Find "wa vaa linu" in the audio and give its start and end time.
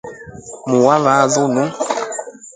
0.87-1.63